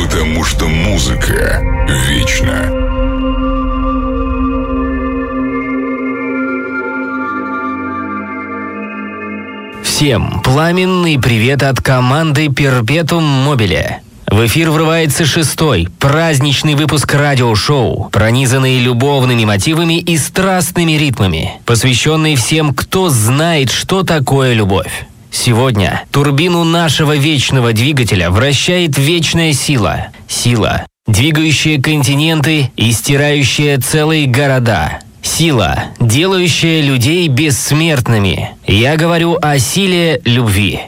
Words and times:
потому 0.00 0.44
что 0.44 0.66
музыка 0.66 1.60
вечна. 2.08 2.70
Всем 9.82 10.40
пламенный 10.42 11.18
привет 11.18 11.62
от 11.62 11.82
команды 11.82 12.48
Перпетум 12.48 13.24
Мобиле. 13.24 14.00
В 14.26 14.46
эфир 14.46 14.70
врывается 14.70 15.26
шестой, 15.26 15.88
праздничный 15.98 16.76
выпуск 16.76 17.12
радиошоу, 17.12 18.08
пронизанный 18.10 18.78
любовными 18.78 19.44
мотивами 19.44 19.98
и 19.98 20.16
страстными 20.16 20.92
ритмами, 20.92 21.60
посвященный 21.66 22.36
всем, 22.36 22.72
кто 22.72 23.10
знает, 23.10 23.70
что 23.70 24.02
такое 24.02 24.54
любовь. 24.54 25.09
Сегодня 25.30 26.04
турбину 26.10 26.64
нашего 26.64 27.16
вечного 27.16 27.72
двигателя 27.72 28.30
вращает 28.30 28.98
вечная 28.98 29.52
сила. 29.52 30.08
Сила, 30.28 30.86
двигающая 31.06 31.80
континенты 31.80 32.72
и 32.76 32.92
стирающая 32.92 33.78
целые 33.78 34.26
города. 34.26 35.00
Сила, 35.22 35.84
делающая 36.00 36.82
людей 36.82 37.28
бессмертными. 37.28 38.50
Я 38.66 38.96
говорю 38.96 39.38
о 39.40 39.58
силе 39.58 40.20
любви. 40.24 40.80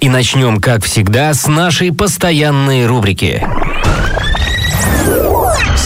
И 0.00 0.08
начнем, 0.08 0.60
как 0.60 0.84
всегда, 0.84 1.32
с 1.34 1.46
нашей 1.46 1.92
постоянной 1.92 2.86
рубрики. 2.86 3.46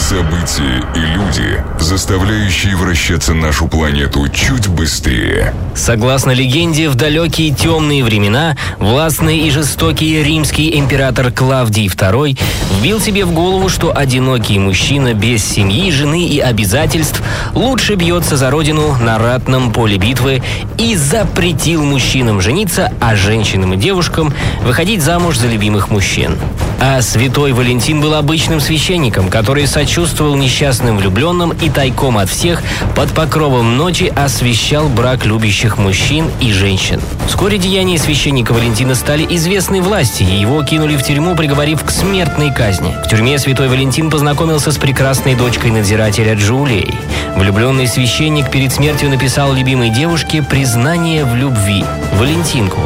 События 0.07 0.85
и 0.95 0.99
люди, 0.99 1.61
заставляющие 1.81 2.77
вращаться 2.77 3.33
нашу 3.33 3.67
планету 3.67 4.25
чуть 4.29 4.69
быстрее. 4.69 5.53
Согласно 5.75 6.31
легенде, 6.31 6.87
в 6.87 6.95
далекие 6.95 7.53
темные 7.53 8.05
времена 8.05 8.55
властный 8.79 9.39
и 9.39 9.51
жестокий 9.51 10.23
римский 10.23 10.79
император 10.79 11.29
Клавдий 11.33 11.87
II 11.87 12.39
вбил 12.79 13.01
себе 13.01 13.25
в 13.25 13.33
голову, 13.33 13.67
что 13.67 13.93
одинокий 13.93 14.59
мужчина 14.59 15.13
без 15.13 15.43
семьи, 15.43 15.91
жены 15.91 16.25
и 16.25 16.39
обязательств 16.39 17.21
лучше 17.53 17.95
бьется 17.95 18.37
за 18.37 18.49
родину 18.49 18.95
на 19.01 19.17
ратном 19.17 19.73
поле 19.73 19.97
битвы 19.97 20.41
и 20.77 20.95
запретил 20.95 21.83
мужчинам 21.83 22.39
жениться, 22.39 22.93
а 23.01 23.17
женщинам 23.17 23.73
и 23.73 23.77
девушкам 23.77 24.33
выходить 24.63 25.01
замуж 25.01 25.37
за 25.37 25.47
любимых 25.47 25.89
мужчин. 25.89 26.37
А 26.79 27.01
святой 27.01 27.51
Валентин 27.51 27.99
был 27.99 28.13
обычным 28.13 28.61
священником, 28.61 29.29
который 29.29 29.67
сочувствовал 29.67 29.96
несчастным 29.97 30.97
влюбленным 30.97 31.51
и 31.51 31.69
тайком 31.69 32.19
от 32.19 32.29
всех 32.29 32.61
под 32.95 33.09
покровом 33.13 33.77
ночи 33.77 34.13
освещал 34.15 34.89
брак 34.89 35.25
любящих 35.25 35.77
мужчин 35.77 36.29
и 36.39 36.51
женщин. 36.51 37.01
Вскоре 37.27 37.57
деяния 37.57 37.97
священника 37.97 38.51
Валентина 38.53 38.93
стали 38.93 39.25
известны 39.27 39.81
власти, 39.81 40.21
и 40.21 40.39
его 40.39 40.61
кинули 40.63 40.95
в 40.97 41.03
тюрьму, 41.03 41.35
приговорив 41.35 41.83
к 41.83 41.89
смертной 41.89 42.53
казни. 42.53 42.95
В 43.05 43.09
тюрьме 43.09 43.39
святой 43.39 43.69
Валентин 43.69 44.11
познакомился 44.11 44.71
с 44.71 44.77
прекрасной 44.77 45.33
дочкой 45.33 45.71
надзирателя 45.71 46.35
Джулией. 46.35 46.93
Влюбленный 47.35 47.87
священник 47.87 48.51
перед 48.51 48.71
смертью 48.71 49.09
написал 49.09 49.53
любимой 49.53 49.89
девушке 49.89 50.43
признание 50.43 51.25
в 51.25 51.35
любви– 51.35 51.83
Валентинку. 52.13 52.81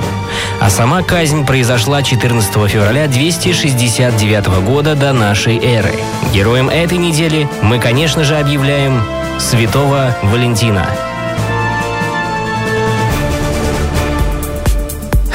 А 0.60 0.70
сама 0.70 1.04
казнь 1.04 1.46
произошла 1.46 2.04
14 2.04 2.54
февраля 2.70 3.08
269 3.08 4.48
года 4.66 4.96
до 4.96 5.14
нашей 5.14 5.58
эры. 5.58 5.94
Героем 6.34 6.70
этой 6.70 6.98
недели 6.98 7.48
мы, 7.62 7.80
конечно 7.80 8.24
же, 8.24 8.38
объявляем 8.38 9.04
Святого 9.40 10.16
Валентина. 10.24 11.11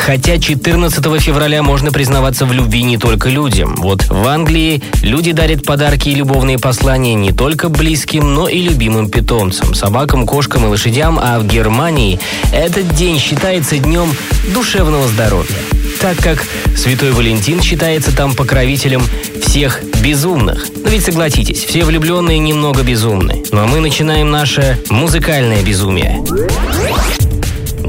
Хотя 0.07 0.39
14 0.39 1.21
февраля 1.21 1.65
можно 1.65 1.91
признаваться 1.91 2.47
в 2.47 2.53
любви 2.53 2.85
не 2.85 2.97
только 2.97 3.29
людям. 3.29 3.75
Вот 3.75 4.05
в 4.05 4.29
Англии 4.29 4.81
люди 5.03 5.33
дарят 5.33 5.65
подарки 5.65 6.11
и 6.11 6.15
любовные 6.15 6.61
послания 6.61 7.15
не 7.15 7.33
только 7.33 7.69
близким, 7.69 8.33
но 8.33 8.47
и 8.47 8.61
любимым 8.63 9.11
питомцам, 9.11 9.75
собакам, 9.75 10.25
кошкам 10.25 10.65
и 10.65 10.69
лошадям, 10.69 11.19
а 11.21 11.41
в 11.41 11.47
Германии 11.49 12.21
этот 12.53 12.95
день 12.95 13.19
считается 13.19 13.79
днем 13.79 14.09
душевного 14.55 15.09
здоровья 15.09 15.57
так 16.01 16.19
как 16.19 16.45
Святой 16.77 17.11
Валентин 17.11 17.61
считается 17.63 18.15
там 18.15 18.35
покровителем 18.35 19.03
всех 19.43 19.81
безумных. 20.03 20.67
Но 20.85 20.91
ведь 20.91 21.05
согласитесь, 21.05 21.65
все 21.65 21.85
влюбленные 21.85 22.39
немного 22.39 22.83
безумны. 22.83 23.43
Ну 23.51 23.63
а 23.63 23.67
мы 23.67 23.81
начинаем 23.81 24.31
наше 24.31 24.79
музыкальное 24.91 25.65
безумие. 25.65 26.23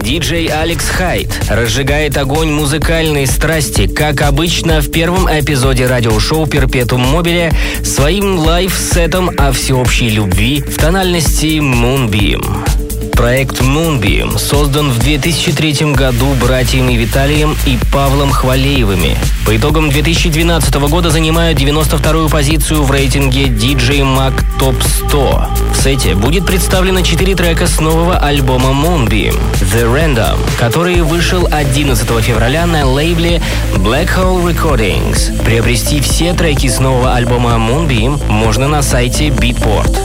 Диджей 0.08 0.48
Алекс 0.48 0.88
Хайт 0.88 1.28
разжигает 1.50 2.18
огонь 2.18 2.50
музыкальной 2.50 3.28
страсти, 3.28 3.88
как 3.88 4.22
обычно 4.22 4.80
в 4.80 4.90
первом 4.90 5.28
эпизоде 5.28 5.86
радиошоу 5.86 6.48
«Perpetuum 6.48 7.02
Mobile» 7.02 7.52
своим 7.84 8.40
лайв-сетом 8.40 9.30
о 9.38 9.52
всеобщей 9.52 10.08
любви 10.08 10.62
в 10.62 10.78
тональности 10.78 11.60
Moonbeam. 11.60 12.87
Проект 13.18 13.62
Moonbeam 13.62 14.38
создан 14.38 14.92
в 14.92 15.00
2003 15.00 15.94
году 15.94 16.36
братьями 16.40 16.94
Виталием 16.94 17.58
и 17.66 17.80
Павлом 17.92 18.32
Хвалеевыми. 18.32 19.18
По 19.44 19.58
итогам 19.58 19.90
2012 19.90 20.76
года 20.76 21.10
занимают 21.10 21.60
92-ю 21.60 22.30
позицию 22.30 22.84
в 22.84 22.92
рейтинге 22.92 23.46
DJ 23.46 24.02
Mag 24.02 24.46
Top 24.60 24.76
100. 25.08 25.48
В 25.74 25.82
сете 25.82 26.14
будет 26.14 26.46
представлено 26.46 27.02
4 27.02 27.34
трека 27.34 27.66
с 27.66 27.80
нового 27.80 28.20
альбома 28.20 28.70
Moonbeam 28.70 29.36
The 29.54 29.92
Random, 29.92 30.38
который 30.60 31.02
вышел 31.02 31.50
11 31.52 32.08
февраля 32.24 32.68
на 32.68 32.86
лейбле 32.86 33.42
Black 33.74 34.10
Hole 34.16 34.54
Recordings. 34.54 35.44
Приобрести 35.44 36.02
все 36.02 36.34
треки 36.34 36.68
с 36.68 36.80
нового 36.80 37.16
альбома 37.16 37.54
Moonbeam 37.54 38.22
можно 38.32 38.68
на 38.68 38.84
сайте 38.84 39.30
Beatport. 39.30 39.98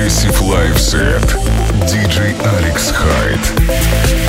Progressive 0.00 0.40
Live 0.40 0.80
Set. 0.80 1.22
DJ 1.86 2.32
Alex 2.40 2.90
Hyde. 2.90 4.19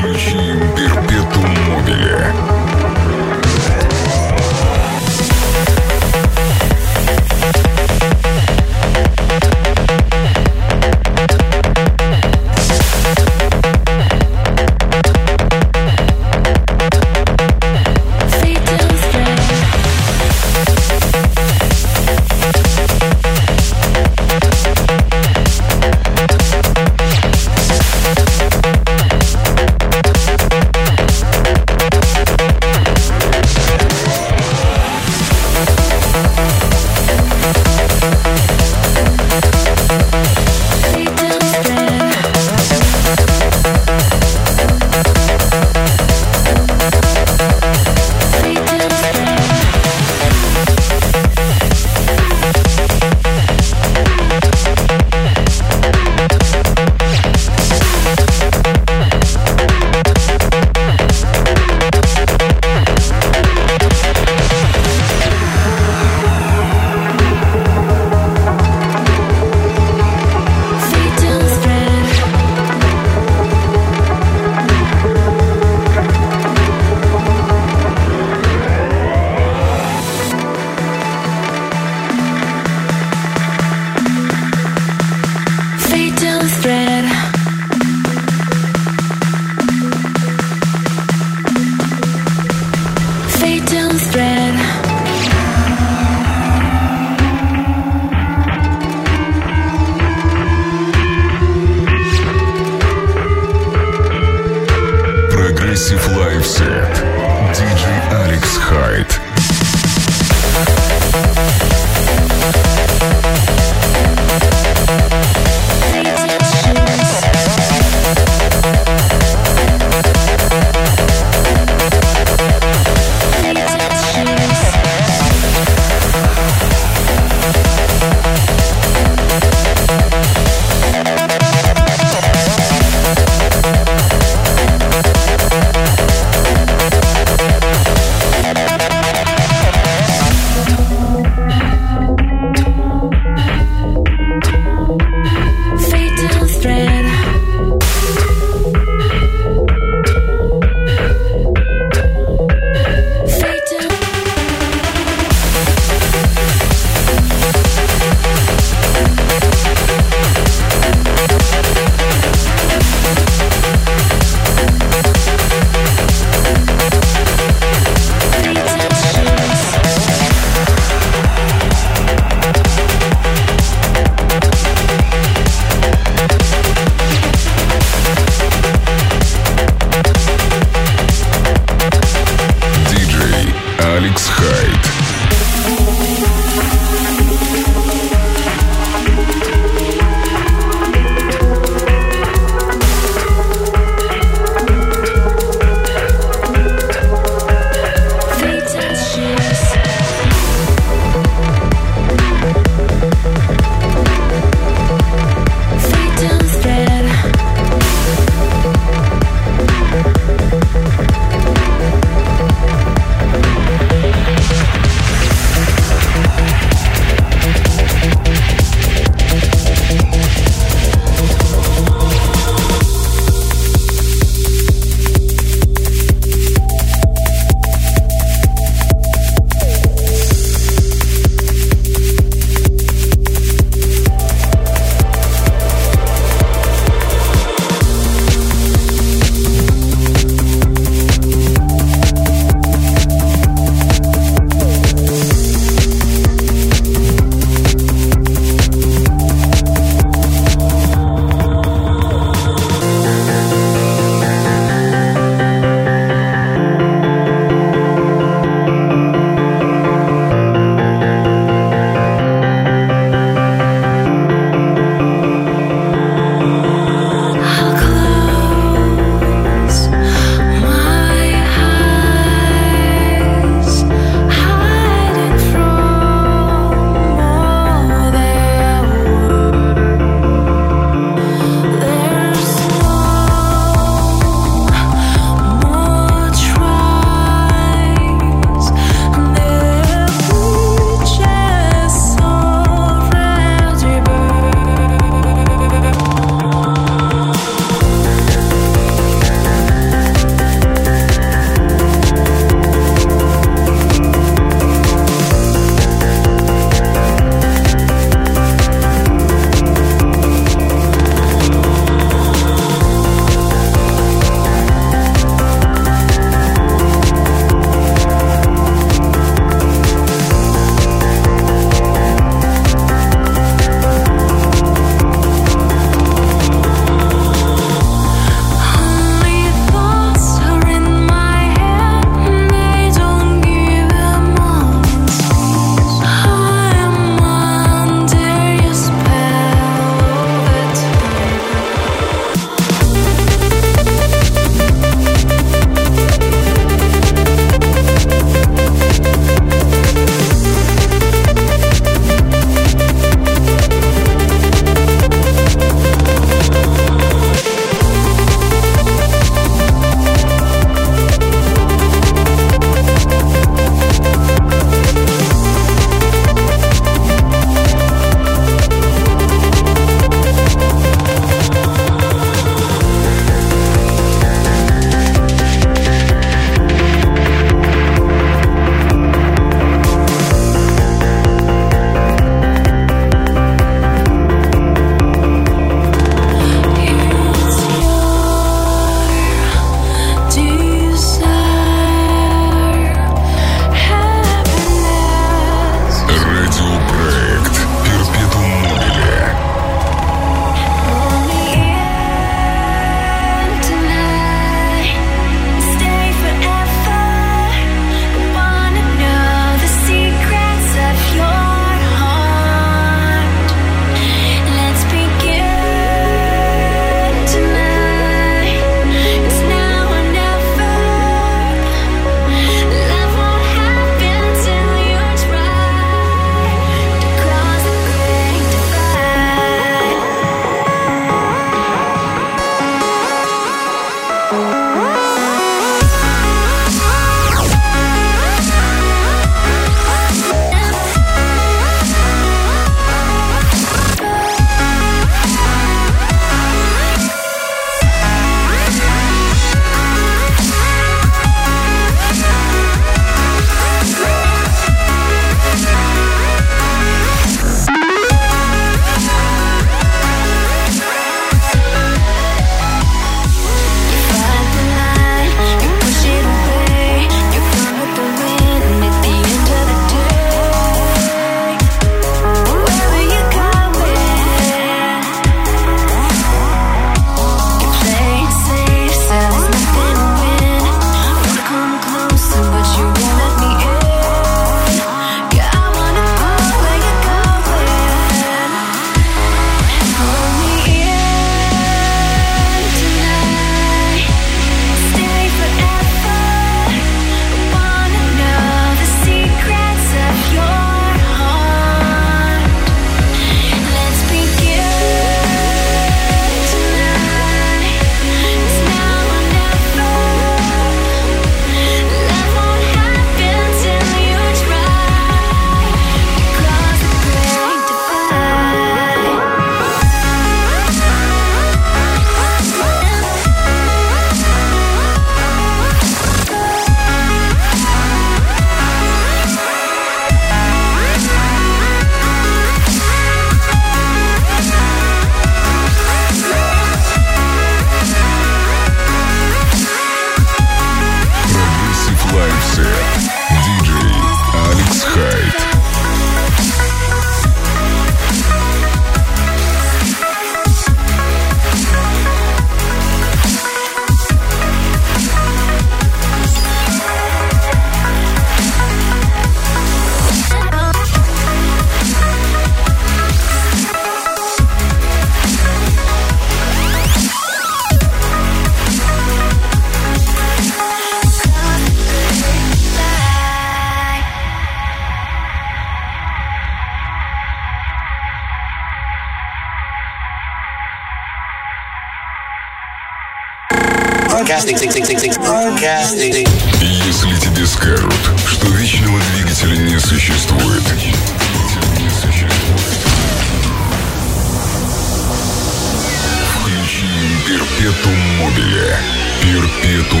Перпетум 599.44 600.00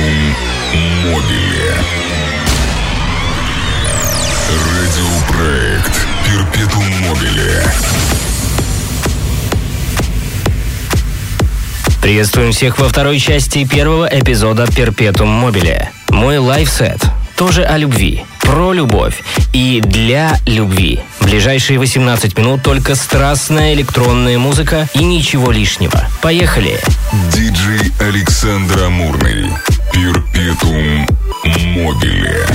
мобили. 1.04 1.74
Радиопроект 4.72 6.06
Перпетум 6.24 6.84
мобили. 7.06 7.62
Приветствуем 12.00 12.52
всех 12.52 12.78
во 12.78 12.88
второй 12.88 13.18
части 13.18 13.66
первого 13.66 14.06
эпизода 14.06 14.66
Перпетум 14.66 15.28
мобили. 15.28 15.90
Мой 16.08 16.38
лайфсет 16.38 17.02
тоже 17.36 17.64
о 17.64 17.76
любви 17.76 18.24
про 18.44 18.72
любовь 18.72 19.22
и 19.52 19.80
для 19.84 20.38
любви. 20.46 21.00
Ближайшие 21.20 21.78
18 21.78 22.38
минут 22.38 22.62
только 22.62 22.94
страстная 22.94 23.74
электронная 23.74 24.38
музыка 24.38 24.88
и 24.94 25.04
ничего 25.04 25.50
лишнего. 25.50 26.06
Поехали! 26.22 26.78
Диджей 27.32 27.92
Александр 28.00 28.84
Амурный. 28.84 29.50
Перпетум 29.92 31.06
мобиле. 31.44 32.46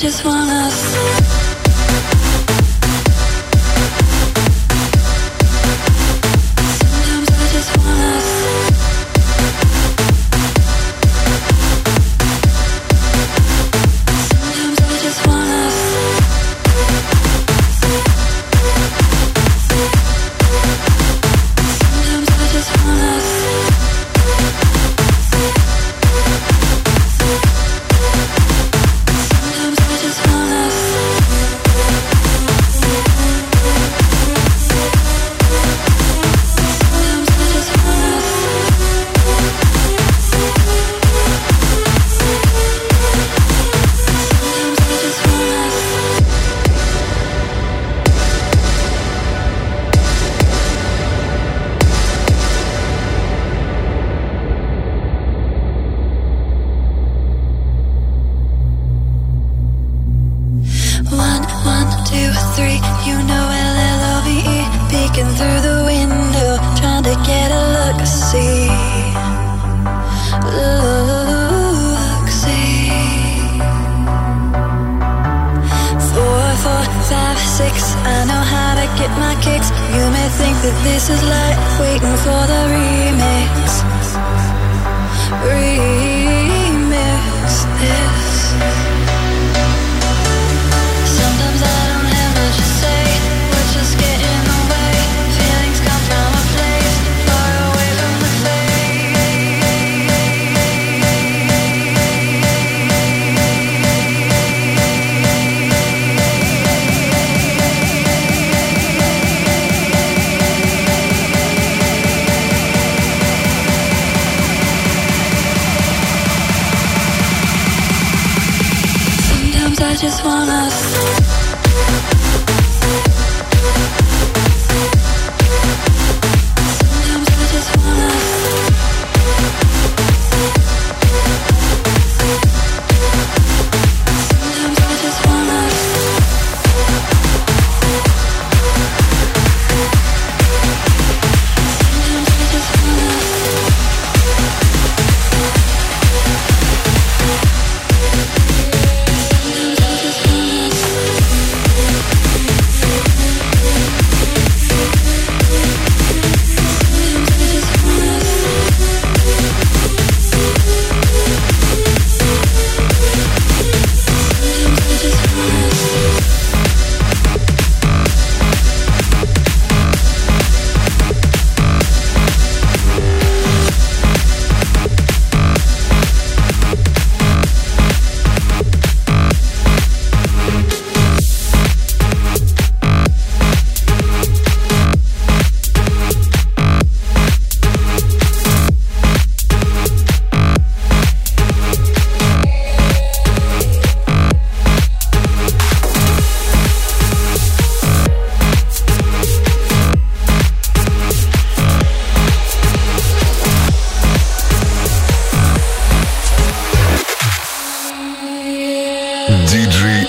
Just 0.00 0.24
wanna. 0.24 0.57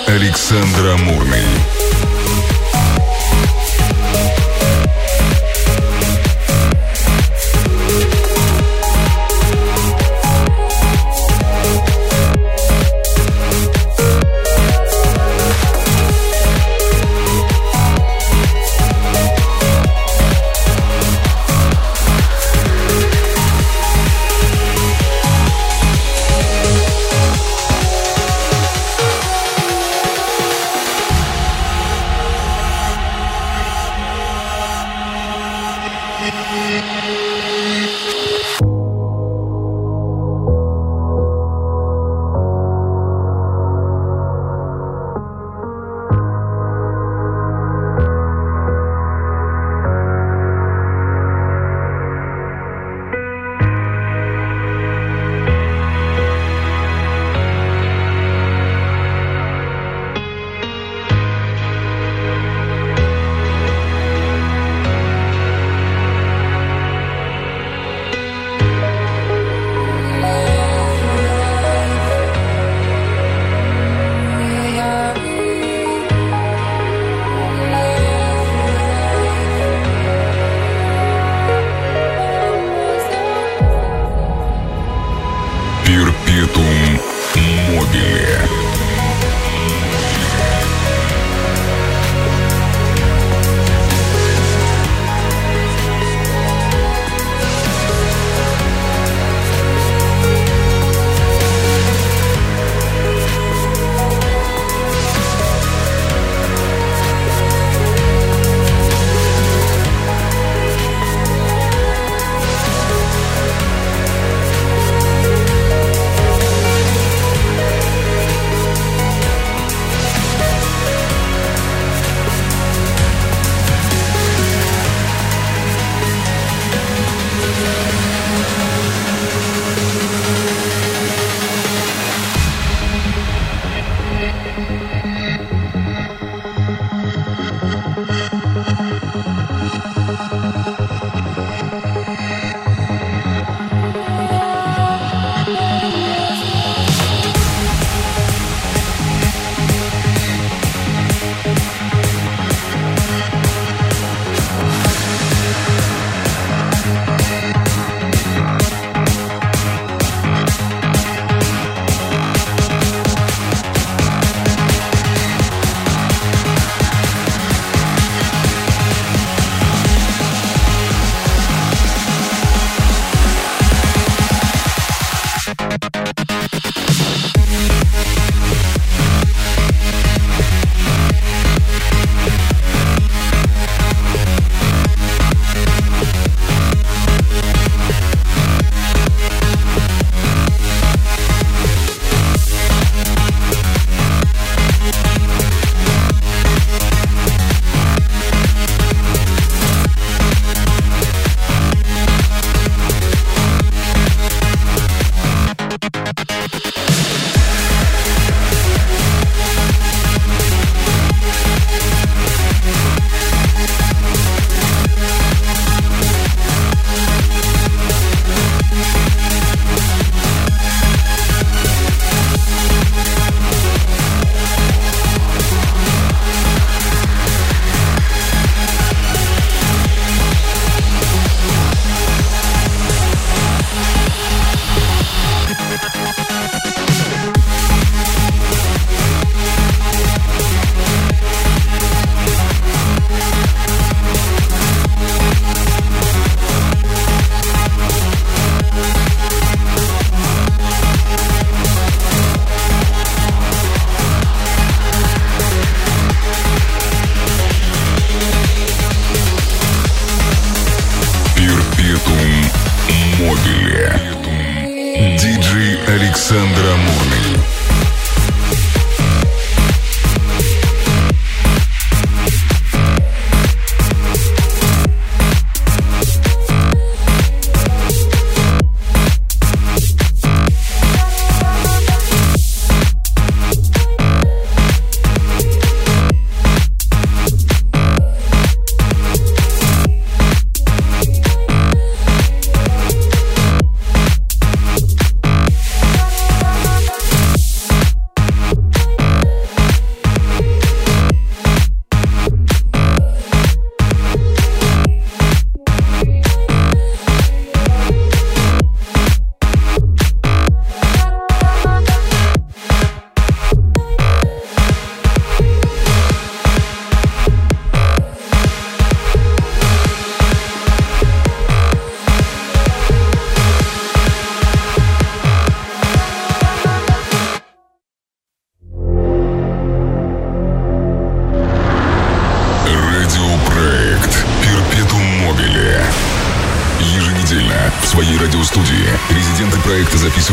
Диджей 0.09 0.15
Александр 0.15 0.97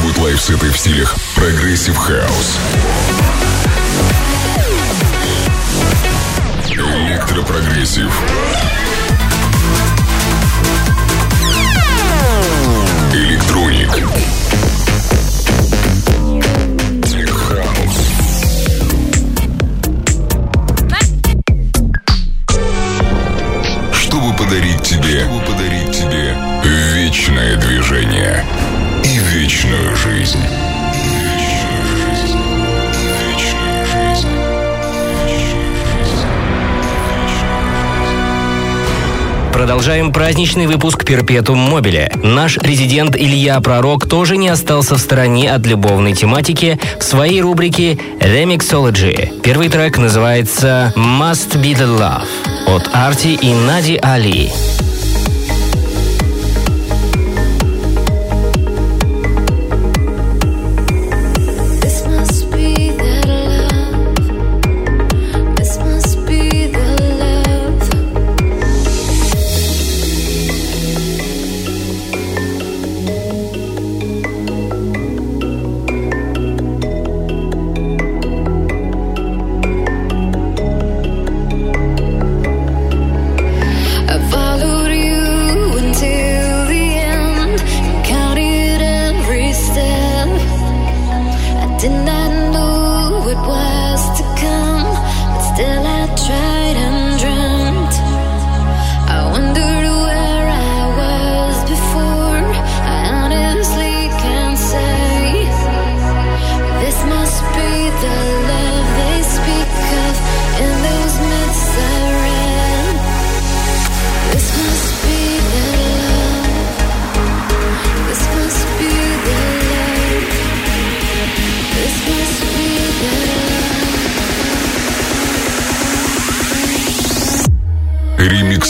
будут 0.06 0.18
лайв-сеты 0.18 0.70
в 0.70 0.78
стилях 0.78 1.16
progressive 1.34 1.96
house. 1.96 2.58
Electro 6.70 7.23
progressive. 7.23 8.12
Продолжаем 39.66 40.12
праздничный 40.12 40.68
выпуск 40.68 41.04
«Перпетум 41.04 41.58
Мобиле». 41.58 42.08
Наш 42.22 42.56
резидент 42.56 43.16
Илья 43.16 43.60
Пророк 43.60 44.08
тоже 44.08 44.36
не 44.36 44.46
остался 44.46 44.94
в 44.94 45.00
стороне 45.00 45.52
от 45.52 45.66
любовной 45.66 46.12
тематики 46.12 46.78
в 47.00 47.02
своей 47.02 47.42
рубрике 47.42 47.98
«Remixology». 48.20 49.40
Первый 49.40 49.68
трек 49.68 49.98
называется 49.98 50.92
«Must 50.94 51.60
Be 51.60 51.76
The 51.76 51.98
Love» 51.98 52.76
от 52.76 52.88
Арти 52.94 53.34
и 53.34 53.52
Нади 53.54 53.98
Али. 54.00 54.52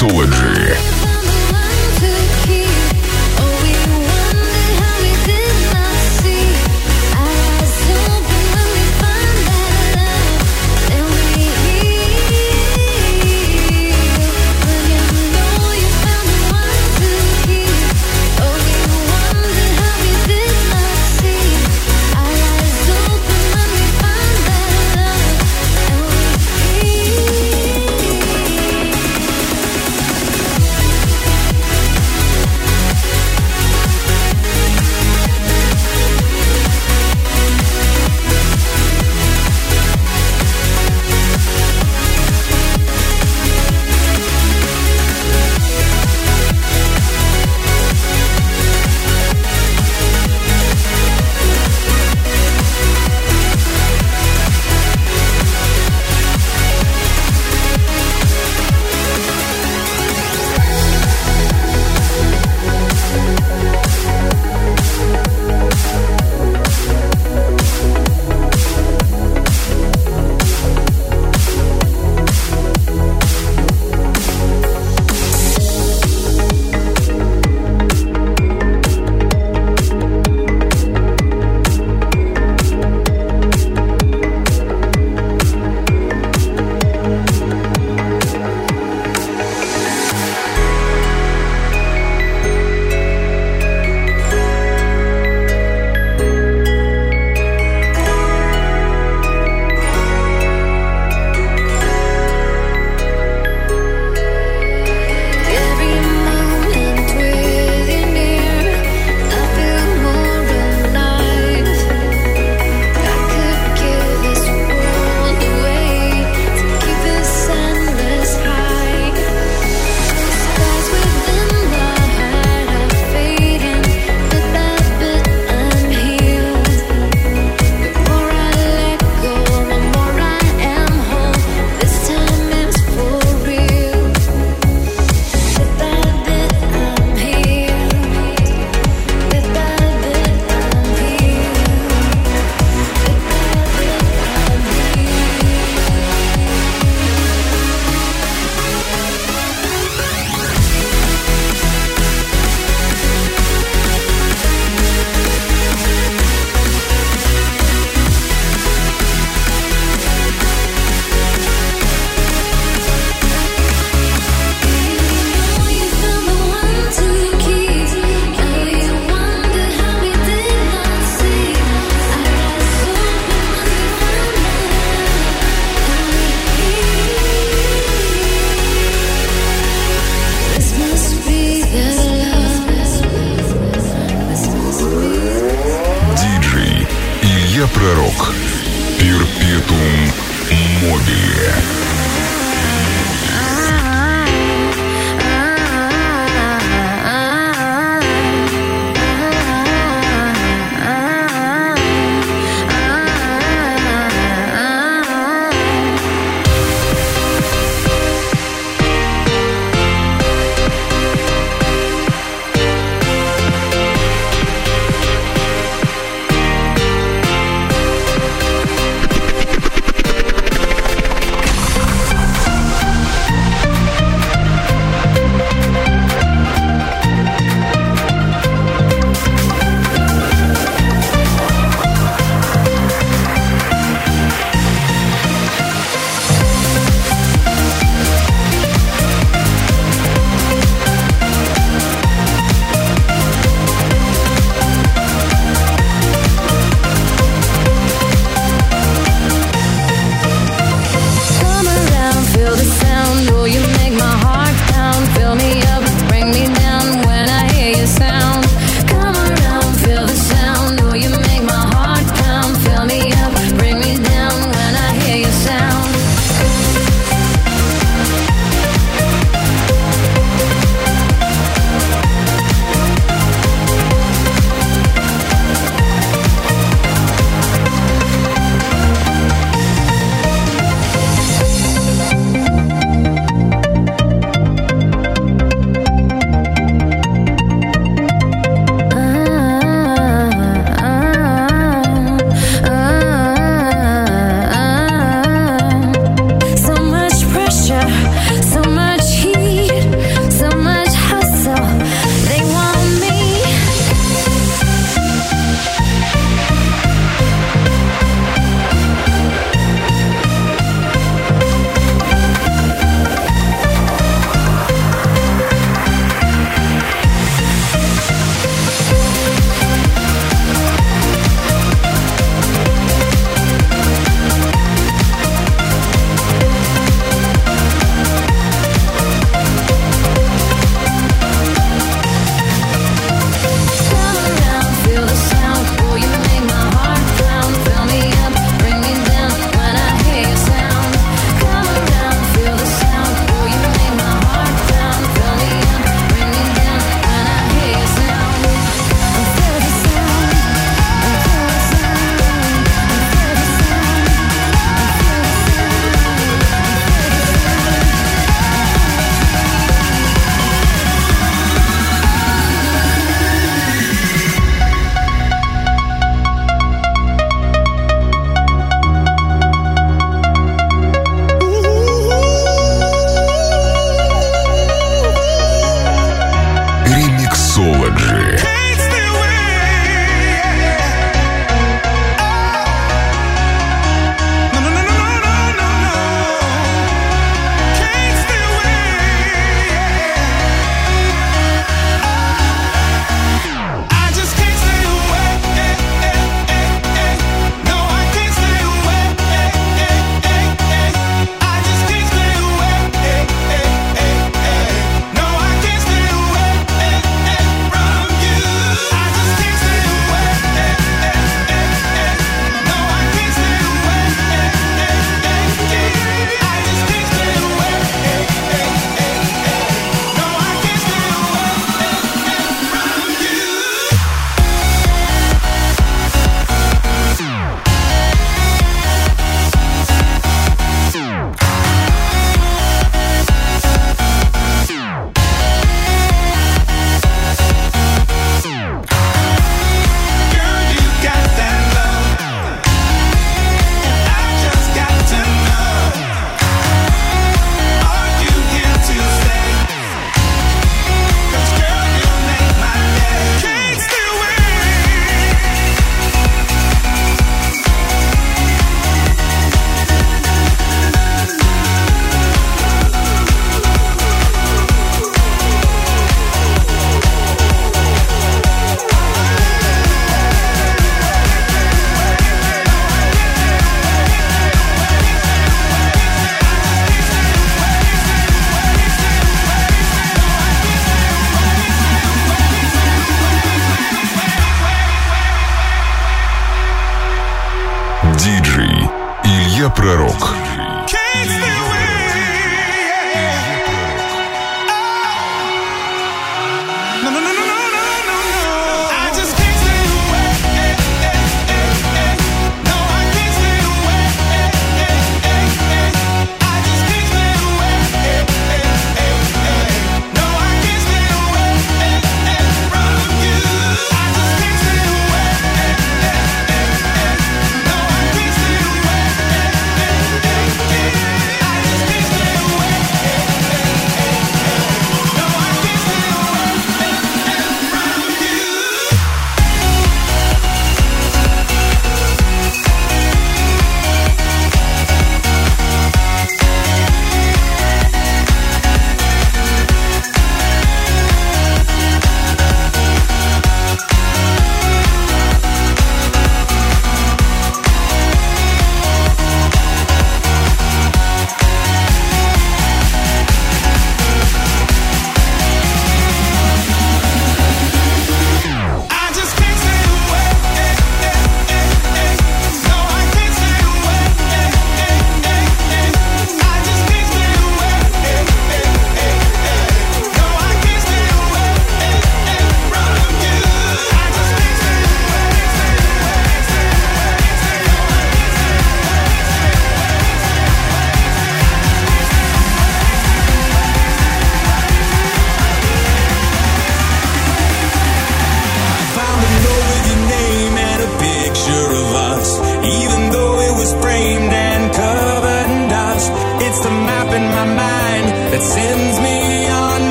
Mixology. 0.00 1.09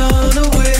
on 0.00 0.30
the 0.30 0.56
way. 0.56 0.79